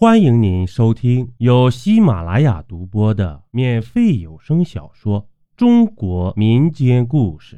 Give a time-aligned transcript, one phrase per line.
[0.00, 5.24] 欢迎您收听由喜马拉雅独播的免费有声小说
[5.58, 7.56] 《中国民间故事》。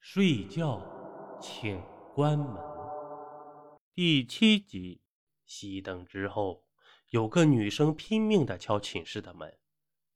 [0.00, 0.84] 睡觉，
[1.40, 1.80] 请
[2.12, 2.56] 关门。
[3.94, 5.00] 第七集，
[5.46, 6.64] 熄灯之后，
[7.10, 9.56] 有个女生拼命的敲寝室的门，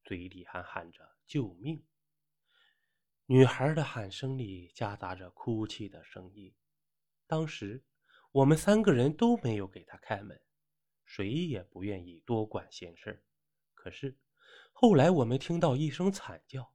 [0.02, 1.84] 嘴里还喊着救命。
[3.26, 6.52] 女孩的喊声里夹杂着哭泣的声音。
[7.28, 7.84] 当时，
[8.32, 10.40] 我们三个人都没有给她开门。
[11.04, 13.22] 谁也不愿意多管闲事
[13.74, 14.18] 可是
[14.72, 16.72] 后来我们听到一声惨叫，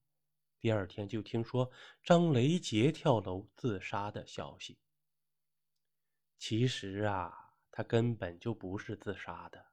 [0.59, 1.69] 第二天就听说
[2.03, 4.77] 张雷杰跳楼自杀的消息。
[6.37, 9.65] 其实啊，他根本就不是自杀的。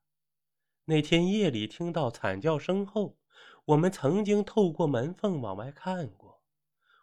[0.85, 3.19] 那天夜里听到惨叫声后，
[3.65, 6.43] 我们曾经透过门缝往外看过，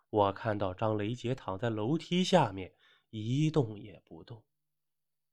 [0.10, 2.74] 我看到张雷杰躺在楼梯下面，
[3.10, 4.44] 一动也不动。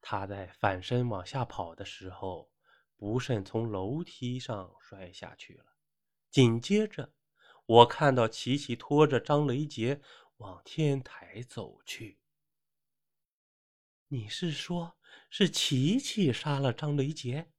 [0.00, 2.50] 他在反身往下跑的时候，
[2.96, 5.66] 不慎从楼梯上摔下去了。
[6.30, 7.12] 紧接着，
[7.66, 10.00] 我看到琪琪拖着张雷杰
[10.36, 12.18] 往天台走去。
[14.08, 14.96] 你是说，
[15.28, 17.52] 是琪琪杀了张雷杰？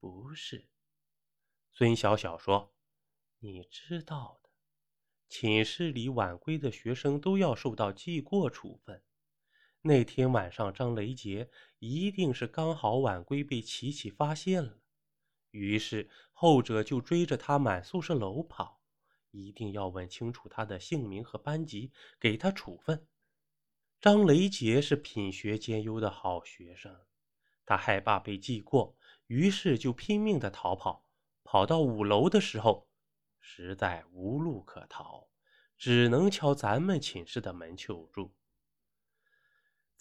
[0.00, 0.68] 不是，
[1.72, 2.74] 孙小小说
[3.38, 4.50] ：“你知道的，
[5.28, 9.04] 寝室里晚归的学生都要受到记过处分。”
[9.86, 14.78] 那天晚上，张雷杰一定是刚好晚归被琪琪发现了，
[15.50, 18.80] 于是后者就追着他满宿舍楼跑，
[19.30, 23.06] 一定要问清楚他的姓名和班级，给他处分。
[24.00, 27.02] 张雷杰是品学兼优的好学生，
[27.66, 28.96] 他害怕被记过，
[29.26, 31.04] 于是就拼命的逃跑。
[31.42, 32.88] 跑到五楼的时候，
[33.38, 35.28] 实在无路可逃，
[35.76, 38.34] 只能敲咱们寝室的门求助。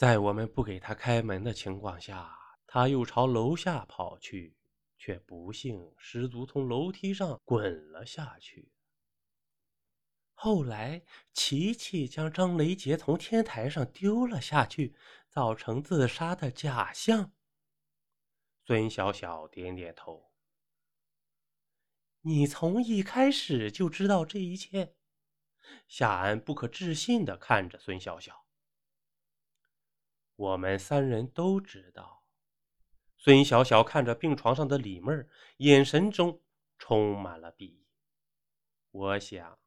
[0.03, 2.37] 在我们不给他开门的情况下，
[2.67, 4.53] 他又朝楼下跑去，
[4.97, 8.73] 却不幸失足从楼梯上滚了下去。
[10.33, 11.01] 后来，
[11.31, 14.93] 琪琪将张雷杰从天台上丢了下去，
[15.29, 17.31] 造成自杀的假象。
[18.65, 20.33] 孙小小点点头。
[22.19, 24.97] 你从一开始就知道这一切？
[25.87, 28.42] 夏安不可置信的看着孙小小。
[30.43, 32.25] 我们三人都知道。
[33.17, 36.41] 孙小小看着病床上的李妹儿，眼神中
[36.77, 37.87] 充满了鄙夷。
[38.91, 39.57] 我想，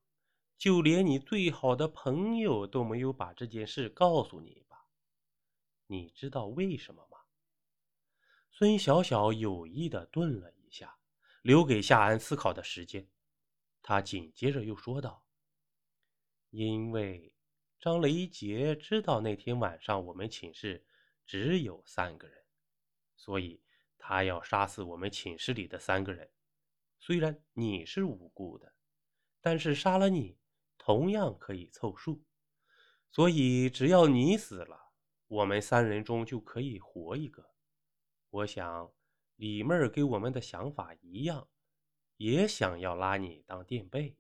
[0.59, 4.87] 就连你最好的朋友都没有把这件事告诉你吧？
[5.87, 7.21] 你知道为什么吗？
[8.53, 10.99] 孙小小有意的顿了一下，
[11.41, 13.09] 留给夏安思考的时间。
[13.83, 15.25] 他紧接着又说道
[16.51, 17.33] ：“因为。”
[17.87, 20.85] 张雷杰知道那天晚上我们寝室
[21.25, 22.45] 只有三个人，
[23.15, 23.63] 所以
[23.97, 26.29] 他要杀死我们寝室里的三个人。
[26.99, 28.75] 虽然你是无辜的，
[29.41, 30.37] 但是杀了你
[30.77, 32.25] 同样可以凑数。
[33.13, 34.91] 所以只要你死了，
[35.29, 37.55] 我们三人中就可以活一个。
[38.31, 38.93] 我想
[39.37, 41.49] 李妹儿跟我们的想法一样，
[42.17, 44.17] 也想要拉你当垫背。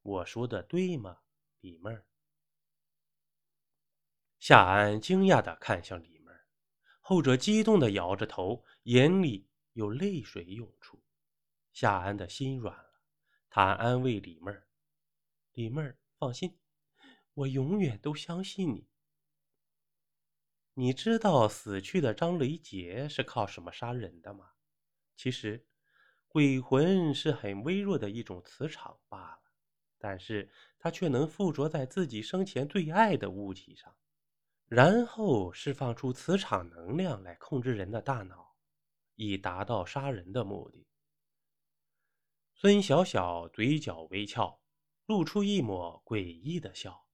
[0.00, 1.18] 我说的对吗，
[1.60, 2.06] 李妹儿？
[4.44, 6.44] 夏安惊讶地看向李妹儿，
[7.00, 11.02] 后者激动地摇着头，眼里有泪水涌出。
[11.72, 13.00] 夏安的心软了，
[13.48, 14.68] 他安慰李妹儿
[15.54, 16.58] ：“李妹儿，放心，
[17.32, 18.86] 我永远都相信你。
[20.74, 24.50] 你知道死去的张雷杰是靠什么杀人的吗？
[25.16, 25.66] 其实，
[26.28, 29.42] 鬼魂是很微弱的一种磁场罢了，
[29.96, 33.90] 但是它却能附着在自己生前最爱的物体上。”
[34.66, 38.56] 然后释放出磁场能量来控制人的大脑，
[39.14, 40.88] 以达到杀人的目的。
[42.54, 44.60] 孙小小嘴角微翘，
[45.06, 47.06] 露出一抹诡异的笑。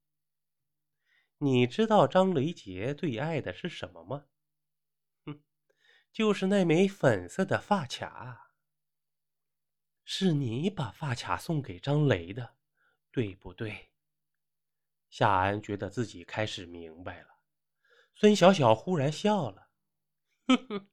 [1.38, 4.26] 你知道张雷杰最爱的是什么吗？
[5.24, 5.42] 哼，
[6.12, 8.54] 就是那枚粉色的发卡。
[10.04, 12.56] 是你把发卡送给张雷的，
[13.10, 13.90] 对不对？
[15.08, 17.39] 夏安觉得自己开始明白了。
[18.20, 19.70] 孙小小忽然笑了，
[20.46, 20.88] 哼 哼，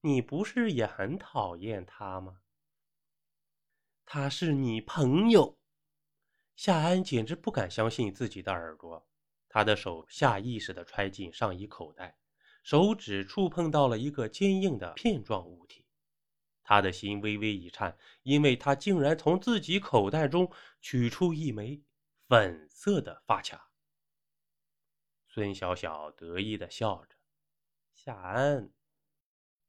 [0.00, 2.40] 你不是也很讨厌他吗？
[4.04, 5.60] 他是你朋友。
[6.56, 9.08] 夏安简直不敢相信自己的耳朵，
[9.48, 12.18] 他的手下意识地揣进上衣口袋，
[12.64, 15.86] 手指触碰到了一个坚硬的片状物体，
[16.64, 20.50] 他的心微微一颤，因为他竟然从自己口袋中
[20.80, 21.80] 取出一枚
[22.26, 23.68] 粉色的发卡。
[25.34, 27.16] 孙小小得意的笑着
[27.94, 28.70] ：“夏安，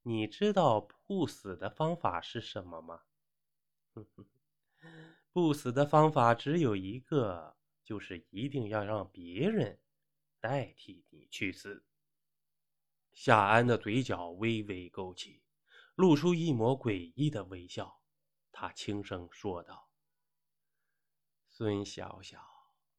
[0.02, 3.04] 你知道不死的方法是什么吗？
[5.32, 9.80] 不死的方法只有一个，就是一定要让别人
[10.42, 11.86] 代替你去死。
[13.14, 15.44] 夏安的嘴角微微勾起，
[15.96, 18.02] 露出一抹诡异的微笑。
[18.52, 19.90] 他轻声说道
[21.48, 22.46] ：“孙小小，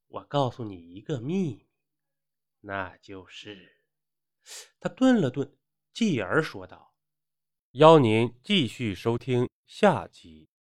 [0.06, 1.68] 我告诉你一个秘密，
[2.64, 3.80] 那就是……”
[4.80, 5.56] 他顿了顿，
[5.92, 6.94] 继而说道
[7.72, 10.48] ：“邀您继续收听下集。”